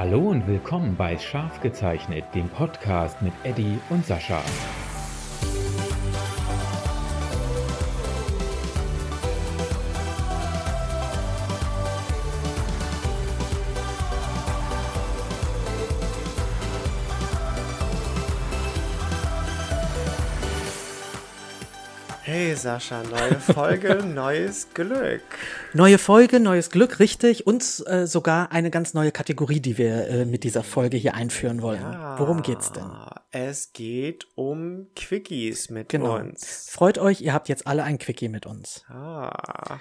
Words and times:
Hallo 0.00 0.30
und 0.30 0.46
willkommen 0.46 0.96
bei 0.96 1.18
Scharf 1.18 1.60
gezeichnet, 1.60 2.24
dem 2.34 2.48
Podcast 2.48 3.20
mit 3.20 3.34
Eddie 3.44 3.78
und 3.90 4.06
Sascha. 4.06 4.42
Sascha, 22.60 23.02
neue 23.04 23.36
Folge, 23.40 23.94
neues 24.04 24.68
Glück. 24.74 25.22
Neue 25.72 25.96
Folge, 25.96 26.40
neues 26.40 26.70
Glück, 26.70 26.98
richtig. 26.98 27.46
Und 27.46 27.62
äh, 27.86 28.06
sogar 28.06 28.52
eine 28.52 28.70
ganz 28.70 28.92
neue 28.92 29.12
Kategorie, 29.12 29.60
die 29.60 29.78
wir 29.78 30.08
äh, 30.08 30.24
mit 30.26 30.44
dieser 30.44 30.62
Folge 30.62 30.98
hier 30.98 31.14
einführen 31.14 31.62
wollen. 31.62 31.80
Ja, 31.80 32.18
Worum 32.18 32.42
geht's 32.42 32.70
denn? 32.72 32.84
Es 33.30 33.72
geht 33.72 34.26
um 34.34 34.88
Quickies 34.94 35.70
mit 35.70 35.88
Genau. 35.88 36.16
uns. 36.16 36.68
Freut 36.70 36.98
euch, 36.98 37.22
ihr 37.22 37.32
habt 37.32 37.48
jetzt 37.48 37.66
alle 37.66 37.82
ein 37.82 37.96
Quickie 37.98 38.28
mit 38.28 38.44
uns. 38.44 38.84
Ah, 38.88 39.78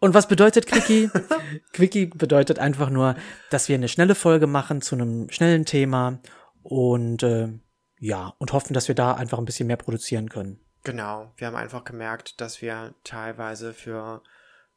Und 0.00 0.14
was 0.14 0.26
bedeutet 0.26 0.66
Quickie? 0.66 1.10
Quickie 1.74 2.06
bedeutet 2.06 2.58
einfach 2.58 2.88
nur, 2.88 3.16
dass 3.50 3.68
wir 3.68 3.74
eine 3.74 3.88
schnelle 3.88 4.14
Folge 4.14 4.46
machen 4.46 4.80
zu 4.80 4.94
einem 4.94 5.28
schnellen 5.30 5.66
Thema 5.66 6.20
und 6.62 7.22
äh, 7.22 7.48
ja, 7.98 8.32
und 8.38 8.52
hoffen, 8.54 8.72
dass 8.72 8.88
wir 8.88 8.94
da 8.94 9.12
einfach 9.12 9.38
ein 9.38 9.44
bisschen 9.44 9.66
mehr 9.66 9.76
produzieren 9.76 10.30
können. 10.30 10.60
Genau. 10.84 11.32
Wir 11.36 11.46
haben 11.48 11.56
einfach 11.56 11.84
gemerkt, 11.84 12.40
dass 12.40 12.62
wir 12.62 12.94
teilweise 13.04 13.74
für 13.74 14.22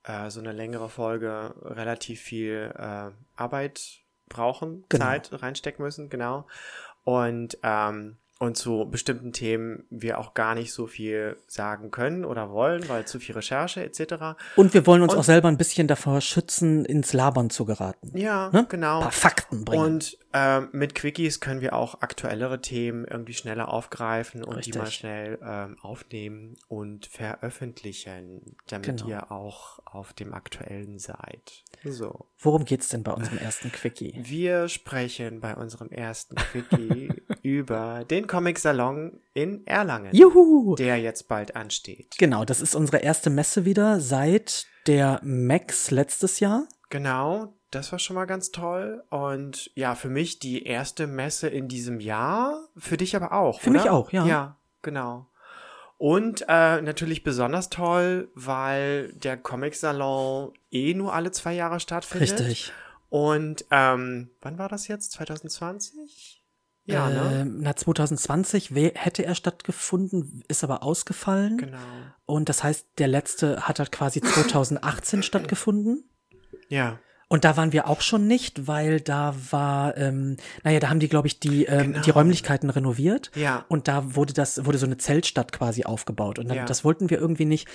äh, 0.03 0.29
so 0.29 0.39
eine 0.39 0.53
längere 0.53 0.89
Folge 0.89 1.53
relativ 1.61 2.21
viel 2.21 2.73
äh, 2.77 3.11
Arbeit 3.35 4.01
brauchen, 4.29 4.85
Genau. 4.89 5.05
Zeit 5.05 5.29
reinstecken 5.31 5.83
müssen, 5.83 6.09
genau. 6.09 6.47
Und 7.03 7.57
ähm, 7.63 8.17
und 8.39 8.55
zu 8.57 8.87
bestimmten 8.89 9.31
Themen 9.33 9.85
wir 9.89 10.19
auch 10.19 10.33
gar 10.33 10.53
nicht 10.55 10.71
so 10.71 10.85
viel 10.87 11.37
sagen 11.47 11.89
können 11.91 12.23
oder 12.25 12.51
wollen, 12.51 12.87
weil 12.87 13.05
zu 13.05 13.19
viel 13.19 13.33
Recherche 13.35 13.83
etc. 13.83 14.37
Und 14.55 14.73
wir 14.73 14.85
wollen 14.85 15.01
uns 15.01 15.13
Und- 15.13 15.19
auch 15.19 15.23
selber 15.23 15.47
ein 15.47 15.57
bisschen 15.57 15.87
davor 15.87 16.21
schützen, 16.21 16.85
ins 16.85 17.13
Labern 17.13 17.49
zu 17.49 17.65
geraten. 17.65 18.15
Ja, 18.17 18.49
Ne? 18.51 18.65
genau. 18.69 18.97
Ein 18.97 19.03
paar 19.03 19.11
Fakten 19.11 19.65
bringen. 19.65 19.83
Und 19.83 20.17
ähm, 20.33 20.69
mit 20.71 20.93
Quickies 20.93 21.39
können 21.39 21.61
wir 21.61 21.73
auch 21.73 22.01
aktuellere 22.01 22.61
Themen 22.61 23.05
irgendwie 23.05 23.33
schneller 23.33 23.73
aufgreifen 23.73 24.43
und 24.43 24.55
die 24.65 24.69
Richtig. 24.71 24.75
mal 24.77 24.91
schnell 24.91 25.39
ähm, 25.43 25.77
aufnehmen 25.81 26.57
und 26.67 27.07
veröffentlichen, 27.07 28.55
damit 28.67 28.85
Genau. 28.97 29.07
ihr 29.09 29.31
auch 29.31 29.79
auf 29.85 30.13
dem 30.13 30.33
aktuellen 30.33 30.99
seid. 30.99 31.63
So. 31.83 32.27
Worum 32.39 32.65
geht's 32.65 32.89
denn 32.89 33.03
bei 33.03 33.11
unserem 33.11 33.37
ersten 33.37 33.71
Quickie? 33.71 34.13
Wir 34.17 34.67
sprechen 34.69 35.39
bei 35.39 35.55
unserem 35.55 35.89
ersten 35.89 36.35
Quickie 36.35 37.09
über 37.41 38.05
den 38.05 38.27
Comic-Salon 38.27 39.19
in 39.33 39.65
Erlangen, 39.65 40.13
Juhu! 40.15 40.75
der 40.75 40.97
jetzt 40.97 41.27
bald 41.27 41.55
ansteht. 41.55 42.15
Genau, 42.17 42.45
das 42.45 42.61
ist 42.61 42.75
unsere 42.75 42.97
erste 42.97 43.29
Messe 43.29 43.65
wieder 43.65 43.99
seit 43.99 44.65
der 44.87 45.19
Max 45.23 45.91
letztes 45.91 46.39
Jahr. 46.39 46.67
Genau, 46.89 47.53
das 47.71 47.91
war 47.91 47.99
schon 47.99 48.15
mal 48.15 48.25
ganz 48.25 48.51
toll. 48.51 49.03
Und 49.09 49.71
ja, 49.75 49.95
für 49.95 50.09
mich 50.09 50.39
die 50.39 50.63
erste 50.63 51.07
Messe 51.07 51.47
in 51.47 51.67
diesem 51.67 51.99
Jahr. 51.99 52.67
Für 52.77 52.97
dich 52.97 53.15
aber 53.15 53.33
auch. 53.33 53.59
Für 53.59 53.69
oder? 53.69 53.79
mich 53.79 53.89
auch, 53.89 54.11
ja. 54.11 54.25
Ja, 54.25 54.57
genau. 54.81 55.27
Und 55.97 56.43
äh, 56.47 56.81
natürlich 56.81 57.23
besonders 57.23 57.69
toll, 57.69 58.29
weil 58.35 59.13
der 59.13 59.35
Comic-Salon 59.35 60.53
eh 60.71 60.93
nur 60.93 61.13
alle 61.13 61.31
zwei 61.31 61.53
Jahre 61.53 61.79
stattfindet. 61.79 62.39
Richtig. 62.39 62.71
Und 63.09 63.65
ähm, 63.71 64.29
wann 64.41 64.59
war 64.59 64.69
das 64.69 64.87
jetzt? 64.87 65.13
2020? 65.13 66.43
Ja, 66.83 67.09
ne? 67.09 67.41
Ähm, 67.41 67.57
na, 67.59 67.75
2020 67.75 68.73
wär, 68.73 68.91
hätte 68.95 69.25
er 69.25 69.35
stattgefunden, 69.35 70.43
ist 70.47 70.63
aber 70.63 70.83
ausgefallen. 70.83 71.57
Genau. 71.57 71.77
Und 72.25 72.47
das 72.47 72.63
heißt, 72.63 72.87
der 72.97 73.07
letzte 73.07 73.67
hat 73.67 73.79
halt 73.79 73.91
quasi 73.91 74.21
2018 74.21 75.23
stattgefunden. 75.23 76.09
Ja. 76.69 76.99
Und 77.29 77.43
da 77.43 77.57
waren 77.57 77.73
wir 77.73 77.87
auch 77.89 77.99
schon 77.99 78.25
nicht, 78.25 78.67
weil 78.67 79.01
da 79.01 79.35
war, 79.51 79.97
ähm, 79.97 80.37
naja, 80.63 80.79
da 80.79 80.89
haben 80.89 80.99
die, 81.01 81.09
glaube 81.09 81.27
ich, 81.27 81.39
die, 81.41 81.65
ähm, 81.65 81.91
Genau. 81.91 82.01
die 82.01 82.09
Räumlichkeiten 82.11 82.69
renoviert. 82.69 83.31
Ja. 83.35 83.65
Und 83.67 83.89
da 83.89 84.15
wurde 84.15 84.33
das, 84.33 84.63
wurde 84.65 84.77
so 84.77 84.85
eine 84.85 84.97
Zeltstadt 84.97 85.51
quasi 85.51 85.83
aufgebaut. 85.83 86.39
Und 86.39 86.47
dann, 86.47 86.57
Ja. 86.57 86.65
das 86.65 86.85
wollten 86.85 87.09
wir 87.09 87.19
irgendwie 87.19 87.45
nicht. 87.45 87.67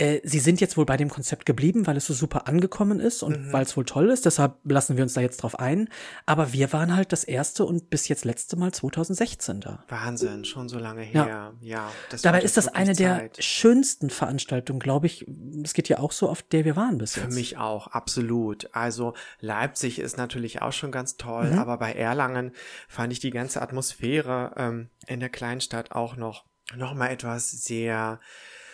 Äh, 0.00 0.20
sie 0.24 0.38
sind 0.40 0.60
jetzt 0.60 0.76
wohl 0.76 0.86
bei 0.86 0.96
dem 0.96 1.08
Konzept 1.10 1.46
geblieben, 1.46 1.86
weil 1.86 1.96
es 1.96 2.06
so 2.06 2.14
super 2.14 2.48
angekommen 2.48 3.00
ist 3.00 3.22
und 3.22 3.48
Mhm. 3.48 3.52
weil 3.52 3.62
es 3.64 3.76
wohl 3.76 3.84
toll 3.84 4.10
ist. 4.10 4.24
Deshalb 4.26 4.54
lassen 4.64 4.96
wir 4.96 5.02
uns 5.04 5.12
da 5.14 5.20
jetzt 5.20 5.38
drauf 5.42 5.58
ein. 5.58 5.88
Aber 6.26 6.52
wir 6.52 6.72
waren 6.72 6.96
halt 6.96 7.12
das 7.12 7.24
erste 7.24 7.64
und 7.64 7.90
bis 7.90 8.08
jetzt 8.08 8.24
letzte 8.24 8.56
Mal 8.56 8.72
2016 8.72 9.60
da. 9.60 9.84
Wahnsinn, 9.88 10.44
schon 10.44 10.68
so 10.68 10.78
lange 10.78 11.02
Ja. 11.12 11.24
her. 11.24 11.52
Ja. 11.60 11.92
das 12.10 12.22
Dabei 12.22 12.42
ist 12.42 12.56
das 12.56 12.68
eine 12.68 12.86
wirklich 12.88 12.98
der 12.98 13.16
Zeit. 13.18 13.44
schönsten 13.44 14.10
Veranstaltungen, 14.10 14.80
glaube 14.80 15.06
ich. 15.06 15.26
Es 15.62 15.74
geht 15.74 15.88
ja 15.88 15.98
auch 15.98 16.12
so, 16.12 16.28
auf 16.28 16.42
der 16.42 16.64
wir 16.64 16.76
waren 16.76 16.98
bis 16.98 17.14
Für 17.14 17.20
jetzt. 17.22 17.34
mich 17.34 17.58
auch, 17.58 17.88
absolut. 17.88 18.68
Also 18.74 19.14
Leipzig 19.40 19.98
ist 19.98 20.16
natürlich 20.16 20.62
auch 20.62 20.72
schon 20.72 20.90
ganz 20.92 21.16
toll, 21.16 21.50
Mhm. 21.52 21.58
aber 21.58 21.76
bei 21.78 21.92
Erlangen 21.92 22.52
fand 22.88 23.12
ich 23.12 23.20
die 23.20 23.30
ganze 23.30 23.60
Atmosphäre 23.62 24.52
ähm, 24.56 24.88
in 25.06 25.20
der 25.20 25.28
Kleinstadt 25.28 25.92
auch 25.92 26.16
noch 26.16 26.44
noch 26.76 26.94
mal 26.94 27.08
etwas 27.08 27.50
sehr 27.50 28.20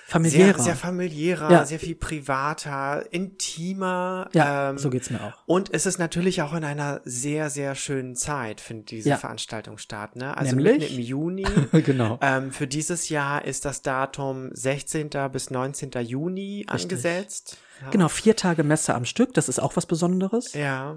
Familiärer. 0.08 0.54
sehr 0.54 0.62
sehr 0.64 0.76
familiärer, 0.76 1.50
Ja. 1.50 1.66
sehr 1.66 1.80
viel 1.80 1.96
privater, 1.96 3.04
intimer. 3.12 4.28
ja, 4.32 4.70
ähm, 4.70 4.78
so 4.78 4.88
geht's 4.90 5.10
mir 5.10 5.20
auch. 5.20 5.32
und 5.46 5.72
es 5.74 5.84
ist 5.86 5.98
natürlich 5.98 6.42
auch 6.42 6.54
in 6.54 6.64
einer 6.64 7.00
sehr, 7.04 7.50
sehr 7.50 7.74
schönen 7.74 8.14
Zeit, 8.14 8.60
findet 8.60 8.90
diese 8.92 9.08
Ja. 9.10 9.16
Veranstaltung 9.16 9.78
statt. 9.78 10.14
Ne? 10.16 10.36
Also 10.36 10.54
Nämlich? 10.54 10.78
mitten 10.80 10.94
im 10.94 11.00
Juni. 11.00 11.42
genau. 11.84 12.18
ähm, 12.22 12.52
für 12.52 12.66
dieses 12.66 13.08
Jahr 13.08 13.44
ist 13.44 13.64
das 13.64 13.82
Datum 13.82 14.50
16. 14.52 15.10
bis 15.32 15.50
19. 15.50 15.90
Juni 16.02 16.64
angesetzt. 16.68 17.58
Ja. 17.82 17.90
Genau, 17.90 18.08
vier 18.08 18.36
Tage 18.36 18.62
Messe 18.62 18.94
am 18.94 19.04
Stück, 19.04 19.34
das 19.34 19.48
ist 19.48 19.58
auch 19.60 19.76
was 19.76 19.86
Besonderes. 19.86 20.52
Ja. 20.54 20.96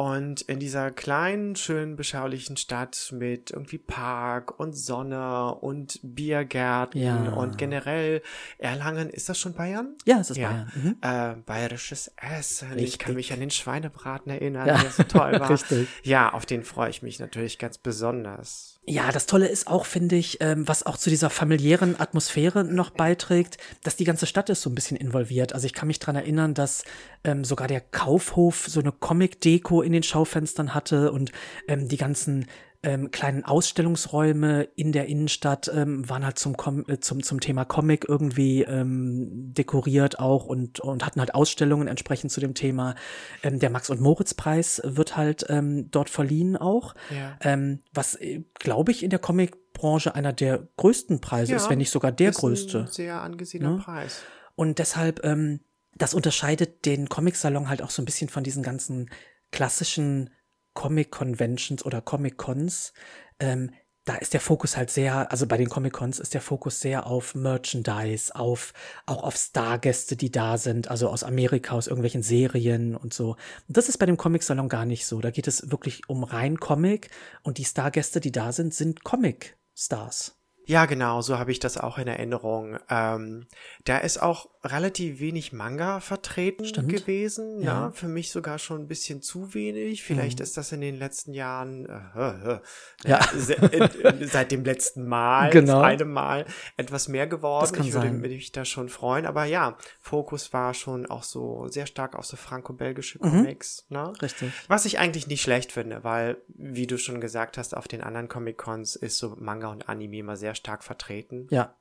Und 0.00 0.40
in 0.40 0.58
dieser 0.60 0.90
kleinen, 0.90 1.56
schönen, 1.56 1.94
beschaulichen 1.94 2.56
Stadt 2.56 3.12
mit 3.14 3.50
irgendwie 3.50 3.76
Park 3.76 4.58
und 4.58 4.72
Sonne 4.72 5.54
und 5.56 6.00
Biergärten 6.02 7.02
Ja. 7.02 7.16
und 7.34 7.58
generell 7.58 8.22
Erlangen, 8.56 9.10
ist 9.10 9.28
das 9.28 9.38
schon 9.38 9.52
Bayern? 9.52 9.96
Ja, 10.06 10.20
es 10.20 10.30
ist 10.30 10.38
Ja. 10.38 10.48
Bayern. 10.48 10.72
Mhm. 10.74 10.96
Äh, 11.02 11.42
bayerisches 11.44 12.12
Essen. 12.16 12.70
Ich 12.78 12.84
Richtig. 12.84 12.98
kann 12.98 13.14
mich 13.14 13.30
an 13.34 13.40
den 13.40 13.50
Schweinebraten 13.50 14.32
erinnern, 14.32 14.68
Ja. 14.68 14.78
der 14.78 14.90
so 14.90 15.02
toll 15.02 15.32
war. 15.40 15.50
Richtig. 15.50 15.86
Ja, 16.02 16.32
auf 16.32 16.46
den 16.46 16.62
freue 16.64 16.88
ich 16.88 17.02
mich 17.02 17.18
natürlich 17.18 17.58
ganz 17.58 17.76
besonders. 17.76 18.79
Ja, 18.86 19.12
das 19.12 19.26
Tolle 19.26 19.46
ist 19.46 19.66
auch, 19.66 19.84
finde 19.84 20.16
ich, 20.16 20.38
ähm, 20.40 20.66
was 20.66 20.84
auch 20.84 20.96
zu 20.96 21.10
dieser 21.10 21.28
familiären 21.28 22.00
Atmosphäre 22.00 22.64
noch 22.64 22.90
beiträgt, 22.90 23.58
dass 23.82 23.96
die 23.96 24.04
ganze 24.04 24.26
Stadt 24.26 24.48
ist 24.48 24.62
so 24.62 24.70
ein 24.70 24.74
bisschen 24.74 24.96
involviert. 24.96 25.52
Also 25.52 25.66
ich 25.66 25.74
kann 25.74 25.86
mich 25.86 25.98
dran 25.98 26.16
erinnern, 26.16 26.54
dass 26.54 26.84
ähm, 27.22 27.44
sogar 27.44 27.68
der 27.68 27.82
Kaufhof 27.82 28.66
so 28.68 28.80
eine 28.80 28.90
Comic-Deko 28.90 29.82
in 29.82 29.92
den 29.92 30.02
Schaufenstern 30.02 30.74
hatte 30.74 31.12
und 31.12 31.30
ähm, 31.68 31.88
die 31.88 31.98
ganzen 31.98 32.46
ähm, 32.82 33.10
kleinen 33.10 33.44
Ausstellungsräume 33.44 34.62
in 34.74 34.92
der 34.92 35.06
Innenstadt 35.06 35.70
ähm, 35.72 36.08
waren 36.08 36.24
halt 36.24 36.38
zum, 36.38 36.56
Com 36.56 36.84
äh, 36.88 36.98
zum, 36.98 37.22
zum 37.22 37.40
Thema 37.40 37.64
Comic 37.66 38.06
irgendwie 38.08 38.62
ähm, 38.62 39.52
dekoriert 39.52 40.18
auch 40.18 40.46
und, 40.46 40.80
und 40.80 41.04
hatten 41.04 41.20
halt 41.20 41.34
Ausstellungen 41.34 41.88
entsprechend 41.88 42.32
zu 42.32 42.40
dem 42.40 42.54
Thema. 42.54 42.94
Ähm, 43.42 43.58
der 43.58 43.68
Max- 43.68 43.90
und 43.90 44.00
Moritz-Preis 44.00 44.80
wird 44.84 45.16
halt 45.16 45.44
ähm, 45.50 45.90
dort 45.90 46.08
verliehen 46.08 46.56
auch. 46.56 46.94
Ja. 47.10 47.36
Ähm, 47.42 47.80
was, 47.92 48.18
glaube 48.54 48.92
ich, 48.92 49.02
in 49.02 49.10
der 49.10 49.18
Comicbranche 49.18 50.14
einer 50.14 50.32
der 50.32 50.66
größten 50.78 51.20
Preise 51.20 51.54
ist, 51.54 51.68
wenn 51.68 51.78
nicht 51.78 51.90
sogar 51.90 52.12
der 52.12 52.30
größte. 52.32 52.80
Ein 52.80 52.86
sehr 52.86 53.20
angesehener 53.20 53.70
Ne? 53.72 53.76
Preis. 53.76 54.22
Und 54.54 54.78
deshalb, 54.78 55.22
ähm, 55.24 55.60
das 55.96 56.14
unterscheidet 56.14 56.86
den 56.86 57.10
Comic-Salon 57.10 57.68
halt 57.68 57.82
auch 57.82 57.90
so 57.90 58.00
ein 58.00 58.06
bisschen 58.06 58.30
von 58.30 58.42
diesen 58.42 58.62
ganzen 58.62 59.10
klassischen 59.50 60.30
Comic-Conventions 60.74 61.84
oder 61.84 62.00
Comic-Cons. 62.00 62.92
Ähm, 63.38 63.70
da 64.04 64.16
ist 64.16 64.32
der 64.32 64.40
Fokus 64.40 64.76
halt 64.76 64.90
sehr, 64.90 65.30
also 65.30 65.46
bei 65.46 65.56
den 65.56 65.68
Comic-Cons 65.68 66.18
ist 66.18 66.34
der 66.34 66.40
Fokus 66.40 66.80
sehr 66.80 67.06
auf 67.06 67.34
Merchandise, 67.34 68.34
auf, 68.34 68.72
auch 69.06 69.22
auf 69.22 69.36
Stargäste, 69.36 70.16
die 70.16 70.32
da 70.32 70.58
sind, 70.58 70.90
also 70.90 71.08
aus 71.08 71.22
Amerika, 71.22 71.74
aus 71.74 71.86
irgendwelchen 71.86 72.22
Serien 72.22 72.96
und 72.96 73.12
so. 73.12 73.36
Das 73.68 73.88
ist 73.88 73.98
bei 73.98 74.06
dem 74.06 74.16
Comic-Salon 74.16 74.68
gar 74.68 74.86
nicht 74.86 75.06
so. 75.06 75.20
Da 75.20 75.30
geht 75.30 75.46
es 75.46 75.70
wirklich 75.70 76.08
um 76.08 76.24
rein 76.24 76.58
Comic 76.58 77.10
und 77.42 77.58
die 77.58 77.64
Stargäste, 77.64 78.20
die 78.20 78.32
da 78.32 78.52
sind, 78.52 78.74
sind 78.74 79.04
Comic-Stars. 79.04 80.39
Ja, 80.66 80.86
genau, 80.86 81.20
so 81.20 81.38
habe 81.38 81.50
ich 81.50 81.58
das 81.58 81.78
auch 81.78 81.98
in 81.98 82.06
Erinnerung. 82.06 82.78
Ähm, 82.88 83.46
da 83.84 83.98
ist 83.98 84.22
auch 84.22 84.48
relativ 84.62 85.18
wenig 85.18 85.52
Manga 85.52 86.00
vertreten 86.00 86.64
Stimmt. 86.64 86.90
gewesen. 86.90 87.60
Ja. 87.62 87.70
Ja. 87.70 87.90
für 87.92 88.08
mich 88.08 88.30
sogar 88.30 88.58
schon 88.58 88.82
ein 88.82 88.86
bisschen 88.86 89.22
zu 89.22 89.54
wenig. 89.54 90.02
Vielleicht 90.04 90.38
Mhm. 90.38 90.42
ist 90.42 90.56
das 90.56 90.70
in 90.72 90.80
den 90.80 90.96
letzten 90.98 91.32
Jahren, 91.34 91.86
äh, 91.86 92.52
äh, 92.52 92.60
Ja. 93.04 93.20
se- 93.34 93.54
äh, 93.56 93.88
seit 94.26 94.52
dem 94.52 94.64
letzten 94.64 95.08
Mal, 95.08 95.50
Genau. 95.50 95.80
das 95.80 95.84
eine 95.84 96.04
Mal 96.04 96.46
etwas 96.76 97.08
mehr 97.08 97.26
geworden. 97.26 97.62
Das 97.62 97.72
kann 97.72 97.86
ich 97.86 97.92
würde 97.94 98.08
sein. 98.08 98.20
mich 98.20 98.52
da 98.52 98.64
schon 98.64 98.88
freuen. 98.90 99.26
Aber 99.26 99.44
ja, 99.44 99.76
Fokus 100.00 100.52
war 100.52 100.74
schon 100.74 101.06
auch 101.06 101.22
so 101.24 101.66
sehr 101.68 101.86
stark 101.86 102.14
auf 102.16 102.26
so 102.26 102.36
franco-belgische 102.36 103.18
Mhm. 103.18 103.30
Comics. 103.30 103.86
Ne? 103.88 104.12
Richtig. 104.20 104.52
Was 104.68 104.84
ich 104.84 104.98
eigentlich 104.98 105.26
nicht 105.26 105.42
schlecht 105.42 105.72
finde, 105.72 106.04
weil, 106.04 106.36
wie 106.48 106.86
du 106.86 106.98
schon 106.98 107.20
gesagt 107.20 107.56
hast, 107.58 107.74
auf 107.76 107.88
den 107.88 108.02
anderen 108.02 108.28
Comic-Cons 108.28 108.94
ist 108.96 109.18
so 109.18 109.36
Manga 109.38 109.68
und 109.68 109.88
Anime 109.88 110.18
immer 110.18 110.36
sehr 110.36 110.49
stark 110.54 110.84
vertreten. 110.84 111.46
Ja. 111.50 111.74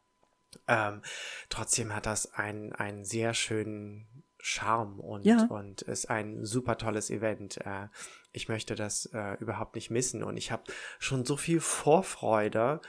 Ähm, 0.67 1.01
trotzdem 1.49 1.95
hat 1.95 2.05
das 2.05 2.33
einen, 2.33 2.73
einen 2.73 3.03
sehr 3.05 3.33
schönen 3.33 4.23
Charme 4.41 4.99
und, 4.99 5.25
Ja. 5.25 5.45
und 5.49 5.81
ist 5.81 6.09
ein 6.09 6.45
super 6.45 6.77
tolles 6.77 7.09
Event. 7.09 7.57
Äh, 7.57 7.87
ich 8.31 8.47
möchte 8.47 8.75
das 8.75 9.05
äh, 9.07 9.33
überhaupt 9.39 9.75
nicht 9.75 9.89
missen 9.91 10.23
und 10.23 10.37
ich 10.37 10.51
habe 10.51 10.63
schon 10.97 11.25
so 11.25 11.35
viel 11.35 11.59
Vorfreude. 11.59 12.79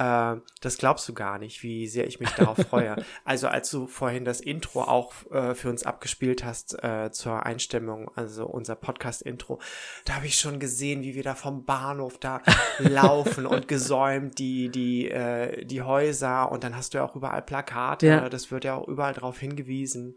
Äh, 0.00 0.40
das 0.62 0.78
glaubst 0.78 1.06
du 1.08 1.14
gar 1.14 1.38
nicht, 1.38 1.62
wie 1.62 1.86
sehr 1.86 2.06
ich 2.06 2.20
mich 2.20 2.30
darauf 2.30 2.56
freue. 2.56 2.96
Also 3.24 3.48
als 3.48 3.70
du 3.70 3.86
vorhin 3.86 4.24
das 4.24 4.40
Intro 4.40 4.82
auch 4.82 5.12
äh, 5.30 5.54
für 5.54 5.68
uns 5.68 5.84
abgespielt 5.84 6.44
hast 6.44 6.82
äh, 6.82 7.10
zur 7.12 7.44
Einstimmung, 7.44 8.10
also 8.16 8.46
unser 8.46 8.76
Podcast-Intro, 8.76 9.60
da 10.04 10.14
habe 10.14 10.26
ich 10.26 10.38
schon 10.38 10.58
gesehen, 10.58 11.02
wie 11.02 11.14
wir 11.14 11.22
da 11.22 11.34
vom 11.34 11.64
Bahnhof 11.64 12.18
da 12.18 12.40
laufen 12.78 13.46
und 13.46 13.68
gesäumt 13.68 14.38
die 14.38 14.70
die 14.70 15.10
äh, 15.10 15.64
die 15.64 15.82
Häuser 15.82 16.50
und 16.50 16.64
dann 16.64 16.76
hast 16.76 16.94
du 16.94 16.98
ja 16.98 17.04
auch 17.04 17.14
überall 17.14 17.42
Plakate. 17.42 18.06
Ja. 18.06 18.28
Das 18.28 18.50
wird 18.50 18.64
ja 18.64 18.76
auch 18.76 18.88
überall 18.88 19.12
darauf 19.12 19.38
hingewiesen. 19.38 20.16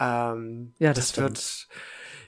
Ähm, 0.00 0.74
Ja, 0.78 0.92
das 0.92 1.12
das 1.12 1.18
wird 1.18 1.68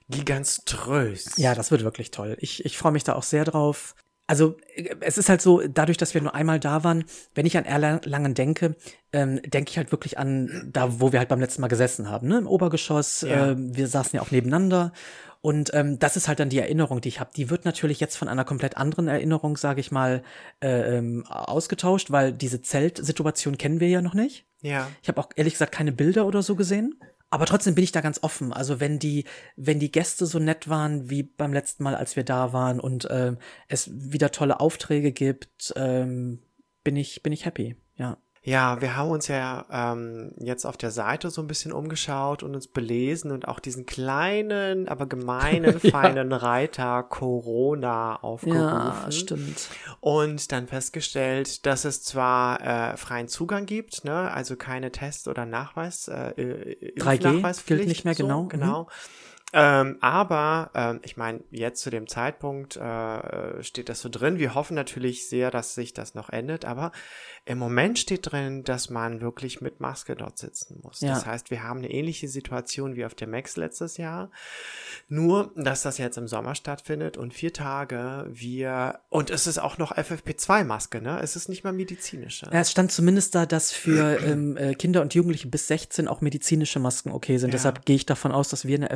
giganströs. 0.09 1.37
Ja, 1.39 1.55
das 1.55 1.71
wird 1.71 1.83
wirklich 1.83 2.11
toll. 2.11 2.37
Ich, 2.41 2.65
ich 2.65 2.79
freue 2.79 2.93
mich 2.93 3.05
da 3.05 3.15
auch 3.15 3.23
sehr 3.23 3.45
drauf. 3.45 3.95
Also 4.27 4.57
äh, 4.75 4.95
es 5.01 5.19
ist 5.19 5.29
halt 5.29 5.43
so, 5.43 5.63
dadurch, 5.67 5.99
dass 5.99 6.15
wir 6.15 6.23
nur 6.23 6.35
einmal 6.35 6.61
da 6.61 6.85
waren, 6.85 7.05
wenn 7.35 7.47
ich 7.47 7.57
an 7.57 7.65
Erlangen 7.65 8.35
denke, 8.35 8.77
ähm, 9.13 9.41
denke 9.43 9.71
ich 9.71 9.77
halt 9.77 9.93
wirklich 9.93 10.19
an 10.19 10.71
da, 10.73 11.01
wo 11.01 11.13
wir 11.13 11.19
halt 11.19 11.29
beim 11.29 11.41
letzten 11.41 11.61
Mal 11.61 11.69
gesessen 11.69 12.11
haben, 12.11 12.29
ne? 12.29 12.39
im 12.39 12.47
Obergeschoss. 12.47 13.23
Ja. 13.23 13.51
ähm, 13.51 13.77
wir 13.77 13.87
saßen 13.87 14.17
ja 14.17 14.23
auch 14.23 14.31
nebeneinander. 14.31 14.93
Und 15.45 15.75
ähm, 15.75 15.99
das 15.99 16.17
ist 16.17 16.27
halt 16.27 16.41
dann 16.41 16.49
die 16.49 16.59
Erinnerung, 16.59 17.03
die 17.03 17.09
ich 17.09 17.21
habe. 17.21 17.31
Die 17.37 17.51
wird 17.51 17.67
natürlich 17.67 18.01
jetzt 18.01 18.17
von 18.17 18.29
einer 18.29 18.47
komplett 18.47 18.79
anderen 18.79 19.09
Erinnerung, 19.09 19.59
sage 19.59 19.79
ich 19.79 19.91
mal, 19.91 20.23
äh, 20.63 20.97
ähm, 20.97 21.27
ausgetauscht, 21.27 22.11
weil 22.11 22.33
diese 22.33 22.63
Zeltsituation 22.63 23.59
kennen 23.59 23.79
wir 23.79 23.89
ja 23.89 24.01
noch 24.01 24.15
nicht. 24.15 24.47
Ja. 24.63 24.89
Ich 25.03 25.09
habe 25.09 25.21
auch 25.21 25.29
ehrlich 25.37 25.53
gesagt 25.53 25.73
keine 25.73 25.93
Bilder 25.93 26.25
oder 26.25 26.43
so 26.43 26.57
gesehen. 26.57 26.99
Aber 27.35 27.47
trotzdem 27.47 27.75
bin 27.75 27.83
ich 27.83 27.91
da 27.91 28.01
ganz 28.01 28.23
offen. 28.23 28.53
Also 28.53 28.79
wenn 28.79 29.01
die, 29.01 29.25
wenn 29.57 29.81
die 29.81 29.91
Gäste 29.91 30.25
so 30.25 30.39
nett 30.39 30.69
waren 30.69 31.11
wie 31.11 31.25
beim 31.25 31.53
letzten 31.53 31.83
Mal, 31.83 31.97
als 31.97 32.15
wir 32.15 32.23
da 32.23 32.53
waren 32.53 32.79
und 32.79 33.09
ähm, 33.11 33.39
es 33.67 33.91
wieder 33.93 34.31
tolle 34.31 34.61
Aufträge 34.61 35.11
gibt, 35.11 35.73
ähm, 35.75 36.39
bin 36.85 36.95
ich, 36.95 37.25
bin 37.25 37.33
ich 37.33 37.45
happy. 37.45 37.75
Ja. 37.97 38.19
Ja, 38.47 38.83
wir 38.83 38.95
haben 38.95 39.11
uns 39.11 39.27
ja 39.29 39.65
ähm, 39.71 40.33
jetzt 40.39 40.67
auf 40.67 40.77
der 40.77 40.91
Seite 40.91 41.31
so 41.31 41.41
ein 41.41 41.47
bisschen 41.47 41.73
umgeschaut 41.73 42.43
und 42.43 42.55
uns 42.55 42.67
belesen 42.69 43.31
und 43.33 43.49
auch 43.49 43.59
diesen 43.59 43.87
kleinen, 43.87 44.87
aber 44.87 45.07
gemeinen, 45.07 45.79
Ja. 45.83 45.91
feinen 45.91 46.31
Reiter 46.33 47.03
Corona 47.05 48.17
aufgerufen. 48.17 49.13
stimmt. 49.13 49.71
Und 50.01 50.53
dann 50.53 50.67
festgestellt, 50.67 51.65
dass 51.65 51.87
es 51.87 52.03
zwar 52.03 52.61
äh, 52.93 52.97
freien 52.99 53.29
Zugang 53.29 53.65
gibt, 53.65 54.05
ne, 54.05 54.31
also 54.31 54.57
keine 54.57 54.93
Test- 54.93 55.27
oder 55.27 55.47
Nachweis, 55.47 56.09
äh, 56.09 56.31
äh, 56.33 56.93
3G 56.99 57.15
Impfnachweispflicht, 57.15 57.79
gilt 57.79 57.89
nicht 57.89 58.05
mehr, 58.05 58.15
so, 58.15 58.45
genau. 58.45 58.83
Mhm. 58.83 58.89
Ähm, 59.57 59.99
aber 60.01 60.73
ähm, 60.75 61.01
ich 61.05 61.17
meine, 61.17 61.45
jetzt 61.53 61.81
zu 61.81 61.91
dem 61.91 62.09
Zeitpunkt 62.09 62.75
äh, 62.77 63.63
steht 63.63 63.89
das 63.89 64.01
so 64.01 64.09
drin. 64.09 64.39
Wir 64.39 64.57
hoffen 64.57 64.75
natürlich 64.75 65.29
sehr, 65.29 65.53
dass 65.53 65.77
sich 65.77 65.95
das 65.95 66.17
noch 66.17 66.29
ändert, 66.31 66.65
aber 66.65 66.91
im 67.45 67.59
Moment 67.59 68.01
steht 68.01 68.33
drin, 68.33 68.65
dass 68.65 68.91
man 68.91 69.21
wirklich 69.21 69.61
mit 69.61 69.79
Maske 69.79 70.17
dort 70.17 70.39
sitzen 70.39 70.81
muss. 70.83 71.03
Ja. 71.03 71.11
Das 71.15 71.27
heißt, 71.27 71.51
wir 71.53 71.63
haben 71.63 71.79
eine 71.79 71.91
ähnliche 71.91 72.27
Situation 72.27 72.97
wie 72.97 73.05
auf 73.05 73.15
der 73.15 73.29
Max 73.29 73.57
letztes 73.57 73.97
Jahr. 73.97 74.31
Nur, 75.09 75.53
dass 75.55 75.83
das 75.83 75.99
jetzt 75.99 76.17
im 76.17 76.27
Sommer 76.27 76.57
stattfindet 76.57 77.17
und 77.17 77.33
vier 77.33 77.53
Tage 77.53 78.27
wir, 78.29 79.01
und 79.09 79.31
es 79.31 79.47
ist 79.47 79.59
auch 79.59 79.79
noch 79.79 79.93
FFP2-Maske, 79.93 81.01
ne? 81.01 81.21
Es 81.23 81.37
ist 81.37 81.49
nicht 81.49 81.63
mal 81.63 81.73
medizinische. 81.73 82.47
Ja, 82.51 82.61
es 82.61 82.73
stand 82.73 82.91
zumindest 82.91 83.35
da, 83.35 83.47
dass 83.47 83.71
für 83.71 84.19
ähm, 84.27 84.57
äh, 84.57 84.75
Kinder 84.75 85.01
und 85.03 85.15
Jugendliche 85.15 85.47
bis 85.47 85.69
16 85.69 86.09
auch 86.09 86.23
medizinische 86.23 86.81
Masken 86.81 87.13
okay 87.13 87.37
sind. 87.39 87.51
Ja. 87.51 87.53
Deshalb 87.53 87.85
gehe 87.85 87.97
ich 87.97 88.07
davon 88.07 88.33
aus, 88.33 88.49
dass 88.49 88.67
wir 88.67 88.77
eine 88.77 88.91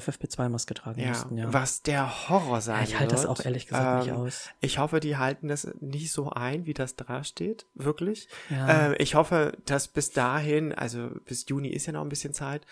FFP2-Maske 0.48 0.74
tragen 0.74 1.00
Ja, 1.00 1.08
müssten. 1.08 1.38
Ja. 1.38 1.52
was 1.52 1.82
der 1.82 2.28
Horror 2.28 2.60
sein 2.60 2.78
Ja, 2.78 2.82
ich 2.84 2.98
halte 2.98 3.14
das 3.14 3.26
auch 3.26 3.44
ehrlich 3.44 3.66
gesagt 3.66 4.06
nicht 4.06 4.14
Ähm, 4.14 4.20
aus. 4.20 4.48
Ich 4.60 4.78
hoffe, 4.78 5.00
die 5.00 5.16
halten 5.16 5.48
das 5.48 5.68
nicht 5.80 6.12
so 6.12 6.30
ein, 6.30 6.66
wie 6.66 6.74
das 6.74 6.96
da 6.96 7.24
steht, 7.24 7.66
wirklich. 7.74 8.28
Ja. 8.50 8.90
Äh, 8.90 9.02
ich 9.02 9.14
hoffe, 9.14 9.56
dass 9.66 9.88
bis 9.88 10.10
dahin, 10.10 10.72
also 10.72 11.10
bis 11.24 11.48
Juni 11.48 11.68
ist 11.68 11.86
ja 11.86 11.92
noch 11.92 12.02
ein 12.02 12.08
bisschen 12.08 12.34
Zeit, 12.34 12.66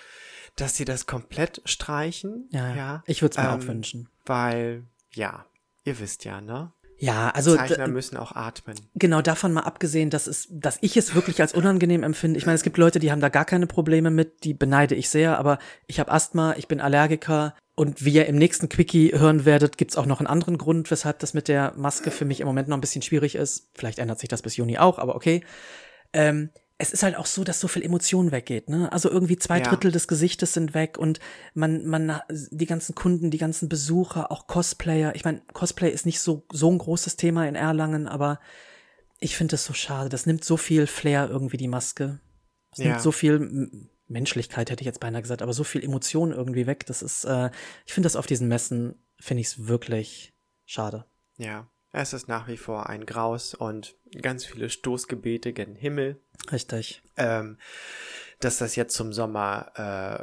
dass 0.57 0.77
sie 0.77 0.85
das 0.85 1.07
komplett 1.07 1.61
streichen. 1.65 2.49
Ja, 2.51 2.75
ja 2.75 3.03
ich 3.07 3.23
würde 3.23 3.33
es 3.33 3.39
mir 3.39 3.51
ähm, 3.51 3.61
auch 3.61 3.67
wünschen. 3.67 4.09
Weil, 4.25 4.85
ja, 5.13 5.45
ihr 5.85 5.99
wisst 5.99 6.25
ja, 6.25 6.41
ne? 6.41 6.73
Ja, 6.99 7.31
also 7.31 7.57
Zeichner 7.57 7.89
müssen 7.89 8.17
auch 8.17 8.33
atmen. 8.33 8.77
Genau, 8.95 9.21
davon 9.21 9.53
mal 9.53 9.63
abgesehen, 9.63 10.09
dass, 10.09 10.27
es, 10.27 10.49
dass 10.51 10.79
ich 10.81 10.97
es 10.97 11.15
wirklich 11.15 11.41
als 11.41 11.53
unangenehm 11.53 12.03
empfinde. 12.03 12.39
Ich 12.39 12.47
meine, 12.47 12.57
es 12.57 12.63
gibt 12.63 12.79
Leute, 12.79 12.99
die 12.99 13.11
haben 13.11 13.21
da 13.21 13.29
gar 13.29 13.45
keine 13.45 13.67
Probleme 13.67 14.11
mit, 14.11 14.45
die 14.45 14.55
beneide 14.55 14.95
ich 14.95 15.11
sehr, 15.11 15.39
aber 15.39 15.59
ich 15.87 16.01
habe 16.01 16.11
Asthma, 16.11 16.55
ich 16.57 16.69
bin 16.69 16.81
Allergiker 16.81 17.55
und 17.75 18.05
wie 18.05 18.15
ihr 18.15 18.27
im 18.27 18.37
nächsten 18.37 18.71
Quickie 18.71 19.13
hören 19.13 19.45
werdet, 19.45 19.77
gibt's 19.77 19.97
auch 19.97 20.07
noch 20.07 20.21
einen 20.21 20.27
anderen 20.27 20.57
Grund, 20.57 20.91
weshalb 20.91 21.19
das 21.19 21.35
mit 21.35 21.49
der 21.49 21.75
Maske 21.77 22.11
für 22.11 22.25
mich 22.25 22.41
im 22.41 22.47
Moment 22.47 22.69
noch 22.69 22.77
ein 22.79 22.81
bisschen 22.81 23.03
schwierig 23.03 23.35
ist. 23.35 23.69
Vielleicht 23.75 23.99
ändert 23.99 24.19
sich 24.19 24.31
das 24.31 24.41
bis 24.41 24.57
Juni 24.57 24.79
auch, 24.79 24.99
aber 24.99 25.15
okay. 25.15 25.45
Ähm, 26.15 26.51
es 26.79 26.93
ist 26.93 27.03
halt 27.03 27.17
auch 27.17 27.27
so, 27.27 27.43
dass 27.43 27.59
so 27.61 27.69
viel 27.69 27.83
Emotion 27.83 28.33
weggeht, 28.33 28.69
ne? 28.69 28.93
Also 28.93 29.11
irgendwie 29.11 29.37
zwei 29.37 29.59
Ja. 29.59 29.65
Drittel 29.65 29.91
des 29.93 30.09
Gesichtes 30.09 30.53
sind 30.53 30.75
weg 30.75 30.99
und 30.99 31.21
man, 31.55 31.87
man, 31.87 32.21
die 32.31 32.67
ganzen 32.67 32.95
Kunden, 32.95 33.31
die 33.31 33.39
ganzen 33.39 33.69
Besucher, 33.69 34.31
auch 34.31 34.47
Cosplayer. 34.47 35.15
Ich 35.15 35.25
meine, 35.25 35.41
Cosplay 35.53 35.91
ist 35.91 36.05
nicht 36.05 36.21
so, 36.21 36.45
so 36.53 36.71
ein 36.71 36.79
großes 36.79 37.17
Thema 37.17 37.49
in 37.49 37.55
Erlangen, 37.55 38.07
aber 38.07 38.41
ich 39.21 39.37
finde 39.37 39.55
es 39.55 39.65
so 39.65 39.73
schade. 39.73 40.11
Das 40.11 40.27
nimmt 40.27 40.45
so 40.45 40.59
viel 40.59 40.87
Flair 40.87 41.29
irgendwie, 41.31 41.57
die 41.57 41.69
Maske. 41.69 42.21
Es 42.73 42.79
Ja. 42.79 42.89
nimmt 42.89 43.01
so 43.01 43.11
viel 43.11 43.89
Menschlichkeit, 44.07 44.71
hätte 44.71 44.83
ich 44.83 44.87
jetzt 44.87 45.01
beinahe 45.01 45.23
gesagt, 45.23 45.41
aber 45.41 45.55
so 45.55 45.65
viel 45.65 45.83
Emotion 45.83 46.33
irgendwie 46.33 46.67
weg. 46.67 46.85
Das 46.87 47.01
ist, 47.01 47.25
äh, 47.25 47.51
ich 47.87 47.95
finde 47.95 48.07
das 48.07 48.17
auf 48.17 48.27
diesen 48.27 48.49
Messen, 48.49 49.03
finde 49.19 49.41
ich 49.41 49.47
es 49.47 49.67
wirklich 49.67 50.35
schade. 50.67 51.07
Ja, 51.39 51.69
es 52.01 52.13
ist 52.13 52.29
nach 52.29 52.47
wie 52.49 52.57
vor 52.57 52.89
ein 52.89 53.07
Graus 53.07 53.55
und 53.55 53.95
ganz 54.23 54.45
viele 54.45 54.71
Stoßgebete 54.71 55.53
gen 55.53 55.75
Himmel. 55.75 56.21
Richtig. 56.53 57.03
ähm, 57.17 57.59
dass 58.41 58.59
das 58.59 58.77
jetzt 58.77 58.95
zum 58.95 59.15
Sommer 59.15 59.73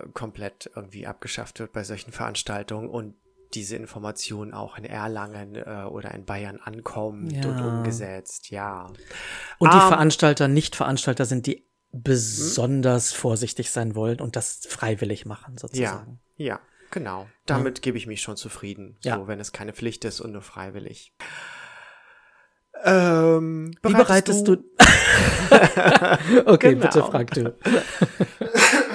äh, 0.04 0.08
komplett 0.14 0.70
irgendwie 0.76 1.08
abgeschafft 1.08 1.60
wird 1.60 1.74
bei 1.74 1.84
solchen 1.84 2.12
Veranstaltungen 2.12 2.88
und 2.88 3.16
diese 3.56 3.76
Informationen 3.76 4.54
auch 4.54 4.78
in 4.78 4.86
Erlangen 4.86 5.56
äh, 5.56 5.86
oder 5.90 6.12
in 6.14 6.24
Bayern 6.26 6.60
ankommen 6.60 7.30
Ja. 7.32 7.48
und 7.48 7.62
umgesetzt, 7.62 8.52
ja. 8.52 8.86
Und 9.58 9.74
die 9.74 9.78
Ähm, 9.78 9.88
Veranstalter, 9.88 10.48
Nicht-Veranstalter 10.48 11.26
sind, 11.26 11.48
die 11.48 11.66
besonders 11.92 13.12
vorsichtig 13.14 13.72
sein 13.72 13.96
wollen 13.96 14.20
und 14.22 14.36
das 14.36 14.62
freiwillig 14.68 15.26
machen, 15.26 15.54
Ja, 15.56 15.60
sozusagen. 15.60 16.20
ja, 16.38 16.60
genau. 16.92 17.28
Damit 17.48 17.82
gebe 17.82 17.98
ich 17.98 18.08
mich 18.08 18.22
schon 18.22 18.38
zufrieden, 18.38 18.98
so 19.02 19.10
Ja. 19.10 19.28
wenn 19.28 19.40
es 19.40 19.52
keine 19.52 19.74
Pflicht 19.74 20.06
ist 20.06 20.20
und 20.22 20.32
nur 20.32 20.42
freiwillig. 20.44 21.14
Ähm, 22.84 23.72
Wie 23.82 23.94
bereitest 23.94 24.48
du? 24.48 24.54
okay, 26.46 26.70
Genau. 26.74 26.82
bitte 26.82 27.04
frag 27.04 27.32
du. 27.32 27.56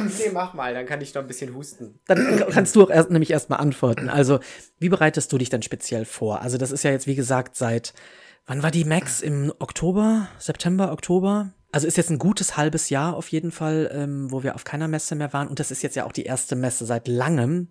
nee, 0.05 0.31
mach 0.33 0.55
mal, 0.55 0.75
dann 0.75 0.87
kann 0.87 1.01
ich 1.01 1.15
noch 1.15 1.23
ein 1.23 1.29
bisschen 1.29 1.55
husten. 1.55 1.99
Dann 2.07 2.45
kannst 2.51 2.77
du 2.77 2.83
auch 2.83 2.91
erst, 2.91 3.11
nämlich 3.11 3.31
erstmal 3.31 3.61
antworten. 3.61 4.09
Also, 4.09 4.41
wie 4.79 4.89
bereitest 4.89 5.33
du 5.33 5.39
dich 5.39 5.49
denn 5.51 5.63
speziell 5.63 6.05
vor? 6.05 6.43
Also, 6.43 6.59
das 6.59 6.71
ist 6.71 6.83
ja 6.85 6.91
jetzt, 6.91 7.07
wie 7.07 7.15
gesagt, 7.15 7.57
seit, 7.57 7.95
wann 8.47 8.63
war 8.63 8.71
die 8.71 8.85
Max? 8.85 9.21
Im 9.23 9.53
Oktober? 9.59 10.29
September, 10.39 10.93
Oktober? 10.93 11.51
Also 11.71 11.87
ist 11.87 11.97
jetzt 11.97 12.11
ein 12.11 12.19
gutes 12.19 12.57
halbes 12.57 12.89
Jahr 12.89 13.15
auf 13.15 13.29
jeden 13.29 13.51
Fall, 13.51 13.91
ähm, 13.93 14.31
wo 14.31 14.43
wir 14.43 14.55
auf 14.55 14.65
keiner 14.65 14.89
Messe 14.89 15.15
mehr 15.15 15.33
waren. 15.33 15.49
Und 15.49 15.61
das 15.61 15.71
ist 15.71 15.83
jetzt 15.83 15.97
ja 15.97 16.05
auch 16.07 16.13
die 16.13 16.25
erste 16.25 16.57
Messe 16.57 16.87
seit 16.87 17.09
langem, 17.09 17.69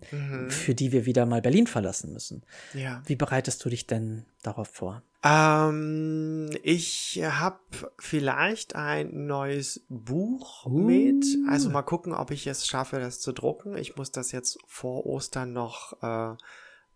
für 0.48 0.74
die 0.74 0.92
wir 0.92 1.04
wieder 1.04 1.26
mal 1.26 1.42
Berlin 1.42 1.66
verlassen 1.66 2.12
müssen. 2.12 2.44
Ja. 2.74 3.02
Wie 3.06 3.16
bereitest 3.16 3.64
du 3.64 3.68
dich 3.68 3.86
denn 3.88 4.24
darauf 4.42 4.68
vor? 4.68 5.02
Ähm, 5.24 6.48
ich 6.62 7.20
habe 7.24 7.58
vielleicht 7.98 8.76
ein 8.76 9.26
neues 9.26 9.84
Buch 9.88 10.66
mit. 10.66 11.24
Also 11.48 11.70
mal 11.70 11.82
gucken, 11.82 12.14
ob 12.14 12.30
ich 12.30 12.46
es 12.46 12.66
schaffe, 12.66 13.00
das 13.00 13.20
zu 13.20 13.32
drucken. 13.32 13.76
Ich 13.76 13.96
muss 13.96 14.12
das 14.12 14.30
jetzt 14.30 14.58
vor 14.66 15.06
Ostern 15.06 15.52
noch, 15.52 16.00
äh, 16.02 16.36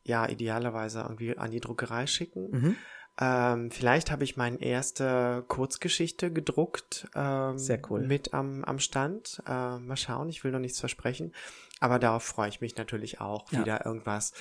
ja, 0.05 0.29
idealerweise 0.29 1.01
irgendwie 1.01 1.37
an 1.37 1.51
die 1.51 1.61
Druckerei 1.61 2.07
schicken. 2.07 2.51
Mhm. 2.51 2.77
Ähm, 3.21 3.71
vielleicht 3.71 4.11
habe 4.11 4.25
ich 4.25 4.37
meine 4.37 4.61
erste 4.63 5.45
Kurzgeschichte 5.49 6.33
gedruckt. 6.33 7.09
Ähm, 7.15 7.59
Sehr 7.59 7.81
cool. 7.91 8.01
Mit 8.07 8.33
am, 8.33 8.65
am 8.65 8.79
Stand. 8.79 9.43
Äh, 9.47 9.79
mal 9.79 9.97
schauen, 9.97 10.29
ich 10.29 10.45
will 10.45 10.51
noch 10.53 10.59
nichts 10.59 10.81
versprechen. 10.81 11.33
Aber 11.81 11.99
darauf 11.99 12.23
freue 12.23 12.49
ich 12.49 12.61
mich 12.61 12.77
natürlich 12.77 13.21
auch, 13.21 13.51
Ja. 13.53 13.61
wieder 13.61 13.85
irgendwas 13.85 14.33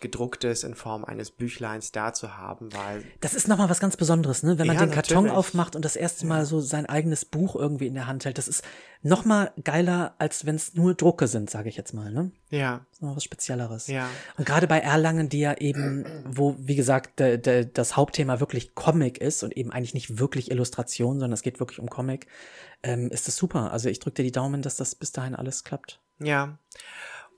gedrucktes 0.00 0.64
in 0.64 0.74
Form 0.74 1.04
eines 1.04 1.30
Büchleins 1.30 1.92
da 1.92 2.12
zu 2.12 2.36
haben, 2.36 2.72
weil 2.72 3.02
Das 3.20 3.34
ist 3.34 3.48
nochmal 3.48 3.68
was 3.70 3.80
ganz 3.80 3.96
Besonderes, 3.96 4.42
ne? 4.42 4.58
Wenn 4.58 4.66
man 4.66 4.76
Ja, 4.76 4.86
den 4.86 4.90
Karton 4.92 5.24
natürlich. 5.24 5.36
aufmacht 5.36 5.76
und 5.76 5.84
das 5.84 5.96
erste 5.96 6.26
Mal 6.26 6.46
so 6.46 6.60
sein 6.60 6.86
eigenes 6.86 7.24
Buch 7.24 7.54
irgendwie 7.56 7.86
in 7.86 7.94
der 7.94 8.06
Hand 8.06 8.24
hält. 8.24 8.38
Das 8.38 8.48
ist 8.48 8.64
nochmal 9.02 9.52
geiler, 9.64 10.14
als 10.18 10.46
wenn 10.46 10.54
es 10.56 10.74
nur 10.74 10.94
Drucke 10.94 11.26
sind, 11.26 11.50
sage 11.50 11.68
ich 11.68 11.76
jetzt 11.76 11.92
mal, 11.94 12.10
ne? 12.12 12.30
ja, 12.50 12.78
Das 12.90 12.98
ist 12.98 13.02
noch 13.02 13.16
was 13.16 13.24
Spezielleres. 13.24 13.86
ja, 13.86 14.08
Und 14.36 14.44
gerade 14.46 14.66
bei 14.66 14.78
Erlangen, 14.78 15.28
die 15.28 15.40
ja 15.40 15.54
eben, 15.58 16.04
wo, 16.26 16.56
wie 16.58 16.74
gesagt, 16.76 17.20
de, 17.20 17.38
de, 17.38 17.68
das 17.72 17.96
Hauptthema 17.96 18.40
wirklich 18.40 18.74
Comic 18.74 19.18
ist 19.18 19.42
und 19.42 19.56
eben 19.56 19.70
eigentlich 19.72 19.94
nicht 19.94 20.18
wirklich 20.18 20.50
Illustration, 20.50 21.14
sondern 21.20 21.32
es 21.32 21.42
geht 21.42 21.60
wirklich 21.60 21.78
um 21.78 21.88
Comic, 21.88 22.26
ähm, 22.82 23.10
ist 23.10 23.28
das 23.28 23.36
super. 23.36 23.70
Also 23.72 23.88
ich 23.88 23.98
drücke 24.00 24.16
dir 24.16 24.24
die 24.24 24.32
Daumen, 24.32 24.62
dass 24.62 24.76
das 24.76 24.94
bis 24.94 25.12
dahin 25.12 25.34
alles 25.34 25.64
klappt. 25.64 26.00
ja. 26.18 26.58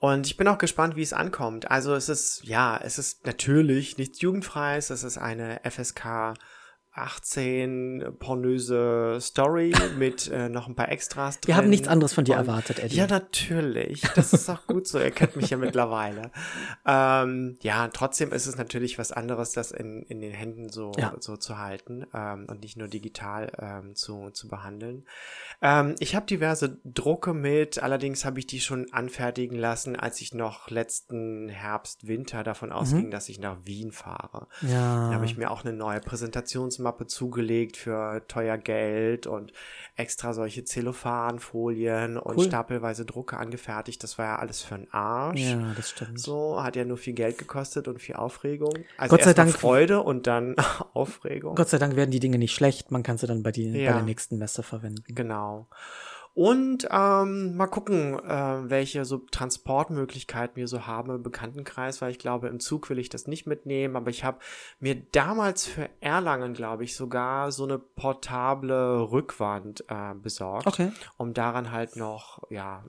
Und 0.03 0.27
ich 0.27 0.37
bin 0.37 0.49
auch 0.49 0.59
gespannt, 0.59 0.97
wie 0.97 1.03
es 1.03 1.13
ankommt. 1.13 1.71
Also 1.71 1.95
es 1.95 2.09
ist, 2.09 2.43
ja, 2.43 2.77
es 2.77 2.99
ist 2.99 3.25
natürlich 3.25 3.99
nichts 3.99 4.21
Jugendfreies. 4.21 4.91
Es 4.91 5.05
ist 5.05 5.17
eine 5.17 5.61
FSK 5.63 6.35
18 6.95 8.17
pornöse 8.19 9.19
Story 9.21 9.73
mit 9.99 10.29
äh, 10.31 10.49
noch 10.49 10.69
ein 10.69 10.75
paar 10.75 10.91
Extras 10.91 11.41
drin. 11.41 11.49
Wir 11.49 11.57
haben 11.57 11.71
nichts 11.71 11.89
anderes 11.89 12.13
von 12.13 12.25
dir 12.25 12.33
Und- 12.35 12.47
erwartet, 12.49 12.79
Eddie. 12.81 12.97
Ja, 12.97 13.07
natürlich. 13.07 14.03
Das 14.15 14.33
ist 14.33 14.49
auch 14.51 14.67
gut 14.67 14.87
so. 14.87 14.99
Ihr 14.99 15.11
kennt 15.11 15.37
mich 15.37 15.51
ja 15.51 15.57
mittlerweile. 15.57 16.31
Ähm, 16.87 17.57
ja, 17.63 17.89
trotzdem 17.89 18.33
ist 18.33 18.47
es 18.47 18.57
natürlich 18.57 18.99
was 18.99 19.13
anderes, 19.13 19.53
das 19.53 19.71
in, 19.73 20.03
in 20.03 20.21
den 20.21 20.33
Händen 20.33 20.69
so, 20.71 20.93
Ja. 20.99 21.15
so 21.21 21.37
zu 21.37 21.59
halten 21.59 22.07
ähm, 22.15 22.47
und 22.49 22.61
nicht 22.63 22.77
nur 22.77 22.89
digital 22.89 23.51
ähm, 23.59 23.95
zu, 23.95 24.31
zu 24.31 24.49
behandeln. 24.49 25.05
Ähm, 25.63 25.95
ich 25.99 26.15
habe 26.15 26.27
diverse 26.27 26.79
Drucke 26.85 27.33
mit, 27.35 27.83
allerdings 27.83 28.25
habe 28.25 28.39
ich 28.39 28.47
die 28.47 28.61
schon 28.61 28.93
anfertigen 28.93 29.57
lassen, 29.57 29.97
als 29.97 30.21
ich 30.21 30.35
noch 30.35 30.71
letzten 30.71 31.49
Herbst, 31.49 32.07
Winter 32.07 32.43
davon 32.43 32.73
ausging, 32.73 33.11
dass 33.11 33.29
ich 33.29 33.39
nach 33.39 33.59
Wien 33.65 33.93
fahre. 33.93 34.47
ja. 34.63 35.09
Da 35.09 35.15
habe 35.15 35.25
ich 35.25 35.37
mir 35.37 35.51
auch 35.51 35.65
eine 35.65 35.73
neue 35.73 36.01
Präsentationsmappe 36.83 37.07
zugelegt 37.07 37.77
für 37.77 38.23
teuer 38.29 38.59
Geld 38.59 39.27
und 39.27 39.53
extra 39.97 40.33
solche 40.35 40.65
Zellophanfolien 40.65 42.19
und 42.19 42.37
Cool. 42.39 42.45
stapelweise 42.47 43.05
Drucke 43.05 43.37
angefertigt. 43.37 44.03
Das 44.03 44.19
war 44.19 44.27
ja 44.27 44.37
alles 44.37 44.63
für 44.63 44.75
einen 44.75 44.89
Arsch. 44.91 45.41
ja, 45.41 45.73
das 45.77 45.91
stimmt. 45.91 46.19
So, 46.19 46.63
hat 46.63 46.77
ja 46.77 46.85
nur 46.85 46.97
viel 46.97 47.13
Geld 47.15 47.39
gekostet 47.39 47.89
und 47.89 48.01
viel 48.01 48.17
Aufregung. 48.17 48.75
Also 48.97 49.17
Gott 49.17 49.25
sei 49.25 49.35
Dank- 49.35 49.53
Freude 49.53 50.03
und 50.03 50.27
dann 50.27 50.57
Aufregung. 50.95 51.55
Gott 51.55 51.69
sei 51.69 51.79
Dank 51.79 51.97
werden 51.97 52.11
die 52.11 52.21
Dinge 52.21 52.39
nicht 52.39 52.55
schlecht. 52.55 52.91
Man 52.91 53.03
kann 53.03 53.19
sie 53.19 53.27
dann 53.27 53.43
bei, 53.43 53.53
die, 53.53 53.71
bei 53.73 53.79
Ja. 53.79 53.93
der 53.95 54.03
nächsten 54.03 54.39
Messe 54.39 54.63
verwenden. 54.63 55.05
Genau. 55.15 55.69
Und 56.35 56.89
ähm, 56.91 57.57
mal 57.57 57.67
gucken, 57.67 58.19
äh, 58.19 58.71
welche 58.71 59.05
so 59.05 59.19
Transportmöglichkeiten 59.19 60.57
wir 60.57 60.67
so 60.67 60.87
haben 60.87 61.11
im 61.11 61.23
Bekanntenkreis, 61.23 62.01
weil 62.01 62.11
ich 62.11 62.19
glaube, 62.19 62.49
im 62.49 62.59
Zug 62.59 62.89
will 62.89 62.99
ich 62.99 63.11
das 63.11 63.27
nicht 63.27 63.47
mitnehmen, 63.47 63.97
aber 63.97 64.09
ich 64.09 64.25
habe 64.25 64.39
mir 64.81 64.95
damals 64.95 65.67
für 65.67 65.91
Erlangen, 66.01 66.55
glaube 66.55 66.85
ich, 66.85 66.97
sogar 66.97 67.53
so 67.53 67.65
eine 67.65 67.79
portable 67.79 69.11
Rückwand 69.11 69.85
äh, 69.89 70.15
besorgt, 70.15 70.67
Okay. 70.67 70.91
um 71.19 71.35
daran 71.35 71.71
halt 71.71 71.97
noch, 71.97 72.41
ja, 72.51 72.85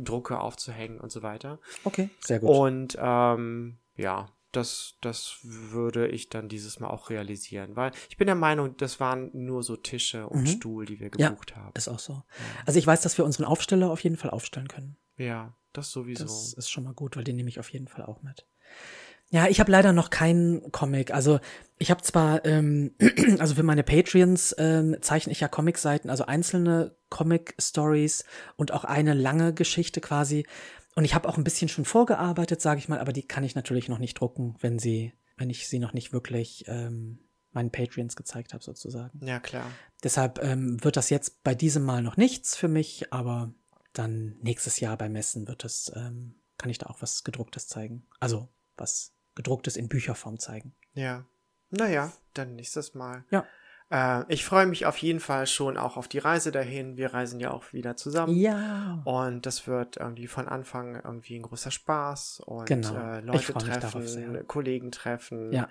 Drucke 0.00 0.38
aufzuhängen 0.40 1.00
und 1.00 1.10
so 1.10 1.22
weiter. 1.22 1.58
Okay, 1.84 2.10
sehr 2.20 2.40
gut. 2.40 2.50
Und 2.50 2.98
ähm, 3.00 3.78
ja, 3.96 4.28
das, 4.52 4.94
das 5.02 5.38
würde 5.42 6.08
ich 6.08 6.28
dann 6.30 6.48
dieses 6.48 6.80
Mal 6.80 6.88
auch 6.88 7.10
realisieren, 7.10 7.76
weil 7.76 7.92
ich 8.08 8.16
bin 8.16 8.26
der 8.26 8.34
Meinung, 8.34 8.76
das 8.78 8.98
waren 9.00 9.30
nur 9.32 9.62
so 9.62 9.76
Tische 9.76 10.26
und 10.28 10.42
Mhm. 10.42 10.46
Stuhl, 10.46 10.86
die 10.86 11.00
wir 11.00 11.10
Ja. 11.18 11.28
gebucht 11.30 11.54
haben. 11.56 11.72
Ist 11.74 11.88
auch 11.88 11.98
so. 11.98 12.22
Also 12.66 12.78
ich 12.78 12.86
weiß, 12.86 13.00
dass 13.02 13.18
wir 13.18 13.24
unseren 13.24 13.44
Aufsteller 13.44 13.90
auf 13.90 14.02
jeden 14.02 14.16
Fall 14.16 14.30
aufstellen 14.30 14.68
können. 14.68 14.96
Ja, 15.16 15.54
das 15.72 15.90
sowieso. 15.90 16.24
Das 16.24 16.54
ist 16.54 16.70
schon 16.70 16.84
mal 16.84 16.94
gut, 16.94 17.16
weil 17.16 17.24
den 17.24 17.36
nehme 17.36 17.48
ich 17.50 17.60
auf 17.60 17.68
jeden 17.70 17.88
Fall 17.88 18.04
auch 18.04 18.22
mit. 18.22 18.46
Ja, 19.30 19.46
ich 19.46 19.60
habe 19.60 19.70
leider 19.70 19.92
noch 19.92 20.08
keinen 20.08 20.72
Comic. 20.72 21.12
Also 21.12 21.38
ich 21.76 21.90
habe 21.90 22.00
zwar, 22.00 22.46
ähm, 22.46 22.94
also 23.38 23.54
für 23.54 23.62
meine 23.62 23.82
Patreons 23.82 24.54
ähm, 24.56 24.96
zeichne 25.02 25.32
ich 25.32 25.40
ja 25.40 25.48
Comic-Seiten, 25.48 26.08
also 26.08 26.24
einzelne 26.24 26.96
Comic-Stories 27.10 28.24
und 28.56 28.72
auch 28.72 28.84
eine 28.84 29.12
lange 29.12 29.52
Geschichte 29.52 30.00
quasi. 30.00 30.46
Und 30.98 31.04
ich 31.04 31.14
habe 31.14 31.28
auch 31.28 31.36
ein 31.36 31.44
bisschen 31.44 31.68
schon 31.68 31.84
vorgearbeitet, 31.84 32.60
sage 32.60 32.80
ich 32.80 32.88
mal, 32.88 32.98
aber 32.98 33.12
die 33.12 33.22
kann 33.22 33.44
ich 33.44 33.54
natürlich 33.54 33.88
noch 33.88 34.00
nicht 34.00 34.14
drucken, 34.14 34.56
wenn 34.58 34.80
sie, 34.80 35.12
wenn 35.36 35.48
ich 35.48 35.68
sie 35.68 35.78
noch 35.78 35.92
nicht 35.92 36.12
wirklich 36.12 36.64
ähm, 36.66 37.20
meinen 37.52 37.70
Patreons 37.70 38.16
gezeigt 38.16 38.52
habe, 38.52 38.64
sozusagen. 38.64 39.24
ja, 39.24 39.38
klar. 39.38 39.70
Deshalb 40.02 40.42
ähm, 40.42 40.82
wird 40.82 40.96
das 40.96 41.08
jetzt 41.08 41.44
bei 41.44 41.54
diesem 41.54 41.84
Mal 41.84 42.02
noch 42.02 42.16
nichts 42.16 42.56
für 42.56 42.66
mich, 42.66 43.12
aber 43.12 43.54
dann 43.92 44.38
nächstes 44.42 44.80
Jahr 44.80 44.96
bei 44.96 45.08
Messen 45.08 45.46
wird 45.46 45.64
es, 45.64 45.92
ähm, 45.94 46.34
kann 46.56 46.68
ich 46.68 46.78
da 46.78 46.86
auch 46.86 47.00
was 47.00 47.22
gedrucktes 47.22 47.68
zeigen. 47.68 48.04
Also 48.18 48.48
was 48.76 49.14
gedrucktes 49.36 49.76
in 49.76 49.88
Bücherform 49.88 50.40
zeigen. 50.40 50.74
Ja. 50.94 51.28
Naja, 51.70 52.12
dann 52.34 52.56
nächstes 52.56 52.94
Mal. 52.94 53.24
Ja. 53.30 53.46
Äh, 53.90 54.24
ich 54.32 54.44
freue 54.44 54.66
mich 54.66 54.84
auf 54.86 54.98
jeden 54.98 55.20
Fall 55.20 55.46
schon 55.46 55.76
auch 55.76 55.96
auf 55.96 56.08
die 56.08 56.18
Reise 56.18 56.52
dahin. 56.52 56.96
Wir 56.96 57.14
reisen 57.14 57.40
ja 57.40 57.50
auch 57.52 57.72
wieder 57.72 57.96
zusammen. 57.96 58.34
Ja. 58.36 59.00
Und 59.04 59.46
das 59.46 59.66
wird 59.66 59.96
irgendwie 59.96 60.26
von 60.26 60.46
Anfang 60.48 60.96
irgendwie 60.96 61.36
ein 61.38 61.42
großer 61.42 61.70
Spaß 61.70 62.40
und 62.40 62.66
Genau. 62.66 62.94
äh, 62.94 63.20
Leute 63.20 63.54
treffen. 63.54 64.46
Kollegen 64.46 64.92
treffen 64.92 65.52
Ja. 65.52 65.68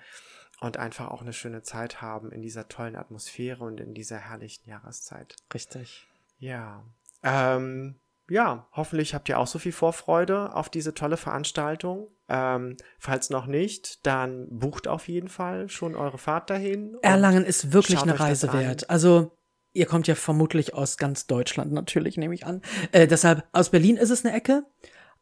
und 0.60 0.76
einfach 0.78 1.08
auch 1.08 1.22
eine 1.22 1.32
schöne 1.32 1.62
Zeit 1.62 2.02
haben 2.02 2.32
in 2.32 2.42
dieser 2.42 2.68
tollen 2.68 2.96
Atmosphäre 2.96 3.64
und 3.64 3.78
in 3.80 3.94
dieser 3.94 4.18
herrlichen 4.18 4.68
Jahreszeit. 4.68 5.36
Richtig. 5.54 6.06
Ja. 6.40 6.82
Ähm, 7.22 7.96
ja, 8.28 8.66
hoffentlich 8.72 9.14
habt 9.14 9.28
ihr 9.28 9.38
auch 9.38 9.46
so 9.46 9.58
viel 9.58 9.72
Vorfreude 9.72 10.54
auf 10.54 10.68
diese 10.68 10.92
tolle 10.94 11.16
Veranstaltung. 11.16 12.08
Ähm, 12.28 12.76
falls 12.98 13.30
noch 13.30 13.46
nicht, 13.46 14.06
dann 14.06 14.46
bucht 14.50 14.86
auf 14.86 15.08
jeden 15.08 15.28
Fall 15.28 15.68
schon 15.68 15.94
eure 15.94 16.18
Fahrt 16.18 16.50
dahin. 16.50 16.96
Erlangen 17.02 17.44
ist 17.44 17.72
wirklich 17.72 18.02
eine 18.02 18.20
Reise 18.20 18.52
wert. 18.52 18.90
Also 18.90 19.32
ihr 19.72 19.86
kommt 19.86 20.06
ja 20.06 20.14
vermutlich 20.14 20.74
aus 20.74 20.96
ganz 20.96 21.26
Deutschland 21.26 21.72
natürlich, 21.72 22.16
nehme 22.16 22.34
ich 22.34 22.44
an. 22.44 22.62
Äh, 22.92 23.06
deshalb, 23.06 23.44
aus 23.52 23.70
Berlin 23.70 23.96
ist 23.96 24.10
es 24.10 24.24
eine 24.24 24.34
Ecke. 24.34 24.64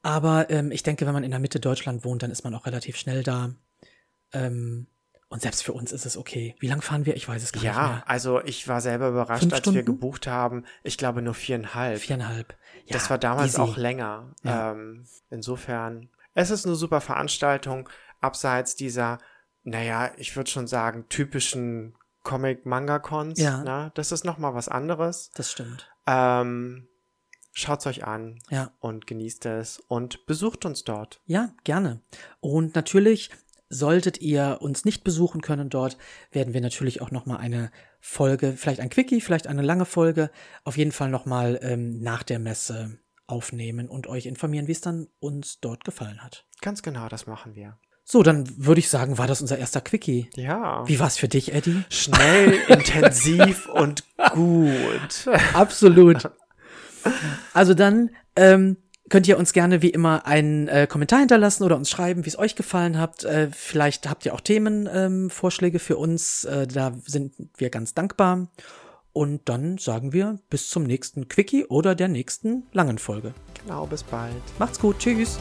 Aber 0.02 0.50
ähm, 0.50 0.70
ich 0.70 0.82
denke, 0.82 1.06
wenn 1.06 1.14
man 1.14 1.24
in 1.24 1.30
der 1.30 1.40
Mitte 1.40 1.58
Deutschland 1.58 2.04
wohnt, 2.04 2.22
dann 2.22 2.30
ist 2.30 2.44
man 2.44 2.54
auch 2.54 2.66
relativ 2.66 2.96
schnell 2.96 3.22
da. 3.22 3.50
Ähm, 4.32 4.86
und 5.28 5.42
selbst 5.42 5.64
für 5.64 5.72
uns 5.72 5.90
ist 5.90 6.06
es 6.06 6.16
okay. 6.16 6.54
Wie 6.60 6.68
lang 6.68 6.80
fahren 6.82 7.04
wir? 7.04 7.16
Ich 7.16 7.28
weiß 7.28 7.42
es 7.42 7.50
gar 7.50 7.60
nicht 7.60 7.66
Ja, 7.66 8.04
also 8.06 8.40
ich 8.44 8.68
war 8.68 8.80
selber 8.80 9.08
überrascht, 9.08 9.40
Fünf 9.40 9.54
als 9.54 9.74
wir 9.74 9.82
gebucht 9.82 10.28
haben. 10.28 10.64
Ich 10.84 10.98
glaube 10.98 11.22
nur 11.22 11.34
viereinhalb. 11.34 11.98
Viereinhalb. 11.98 12.54
Ja, 12.84 12.92
das 12.92 13.10
war 13.10 13.18
damals 13.18 13.54
easy. 13.54 13.60
auch 13.60 13.76
länger. 13.76 14.32
Ja. 14.44 14.72
Ähm, 14.72 15.04
insofern, 15.30 16.08
es 16.36 16.50
ist 16.50 16.66
eine 16.66 16.76
super 16.76 17.00
Veranstaltung, 17.00 17.88
abseits 18.20 18.76
dieser, 18.76 19.18
naja, 19.64 20.12
ich 20.18 20.36
würde 20.36 20.50
schon 20.50 20.66
sagen, 20.66 21.06
typischen 21.08 21.96
Comic-Manga-Cons. 22.22 23.40
Ja. 23.40 23.62
Ne? 23.64 23.92
Das 23.94 24.12
ist 24.12 24.24
nochmal 24.24 24.54
was 24.54 24.68
anderes. 24.68 25.30
Das 25.34 25.50
stimmt. 25.50 25.90
Ähm, 26.06 26.88
schaut's 27.52 27.86
euch 27.86 28.04
an 28.04 28.38
Ja. 28.50 28.72
und 28.80 29.06
genießt 29.06 29.46
es 29.46 29.78
und 29.88 30.26
besucht 30.26 30.64
uns 30.66 30.84
dort. 30.84 31.20
Ja, 31.24 31.54
gerne. 31.64 32.02
Und 32.40 32.74
natürlich, 32.74 33.30
solltet 33.68 34.20
ihr 34.20 34.58
uns 34.60 34.84
nicht 34.84 35.04
besuchen 35.04 35.40
können 35.40 35.70
dort, 35.70 35.96
werden 36.30 36.54
wir 36.54 36.60
natürlich 36.60 37.00
auch 37.00 37.10
noch 37.10 37.26
mal 37.26 37.38
eine 37.38 37.70
Folge, 38.00 38.52
vielleicht 38.56 38.80
ein 38.80 38.90
Quickie, 38.90 39.20
vielleicht 39.20 39.46
eine 39.46 39.62
lange 39.62 39.86
Folge, 39.86 40.30
auf 40.64 40.76
jeden 40.76 40.92
Fall 40.92 41.08
noch 41.08 41.26
mal 41.26 41.58
ähm, 41.62 42.00
nach 42.00 42.22
der 42.22 42.38
Messe 42.38 42.98
aufnehmen 43.26 43.88
und 43.88 44.06
euch 44.06 44.26
informieren, 44.26 44.68
wie 44.68 44.72
es 44.72 44.80
dann 44.80 45.08
uns 45.18 45.60
dort 45.60 45.84
gefallen 45.84 46.22
hat. 46.22 46.46
Ganz 46.60 46.82
genau, 46.82 47.08
das 47.08 47.26
machen 47.26 47.54
wir. 47.54 47.78
So, 48.08 48.22
dann 48.22 48.44
würde 48.64 48.78
ich 48.78 48.88
sagen, 48.88 49.18
war 49.18 49.26
das 49.26 49.40
unser 49.40 49.58
erster 49.58 49.80
Quickie. 49.80 50.30
Ja. 50.36 50.86
Wie 50.86 51.00
war's 51.00 51.18
für 51.18 51.26
dich, 51.26 51.52
Eddie? 51.52 51.82
Schnell, 51.90 52.52
intensiv 52.68 53.68
und 53.68 54.04
gut. 54.32 55.26
Absolut. 55.54 56.30
Also 57.52 57.74
dann 57.74 58.10
ähm, 58.36 58.76
könnt 59.08 59.26
ihr 59.26 59.38
uns 59.38 59.52
gerne 59.52 59.82
wie 59.82 59.90
immer 59.90 60.24
einen 60.24 60.68
äh, 60.68 60.86
Kommentar 60.88 61.18
hinterlassen 61.18 61.64
oder 61.64 61.76
uns 61.76 61.90
schreiben, 61.90 62.24
wie 62.24 62.28
es 62.28 62.38
euch 62.38 62.54
gefallen 62.54 62.96
hat. 62.96 63.24
Äh, 63.24 63.48
vielleicht 63.52 64.08
habt 64.08 64.24
ihr 64.24 64.34
auch 64.34 64.40
Themenvorschläge 64.40 65.06
ähm, 65.06 65.30
Vorschläge 65.30 65.78
für 65.80 65.96
uns. 65.96 66.44
Äh, 66.44 66.68
da 66.68 66.92
sind 67.06 67.34
wir 67.56 67.70
ganz 67.70 67.94
dankbar. 67.94 68.48
Und 69.16 69.48
dann 69.48 69.78
sagen 69.78 70.12
wir 70.12 70.40
bis 70.50 70.68
zum 70.68 70.82
nächsten 70.82 71.26
Quickie 71.26 71.64
oder 71.64 71.94
der 71.94 72.06
nächsten 72.06 72.64
langen 72.74 72.98
Folge. 72.98 73.32
Genau, 73.62 73.86
bis 73.86 74.02
bald. 74.02 74.34
Macht's 74.58 74.78
gut. 74.78 74.98
Tschüss. 74.98 75.38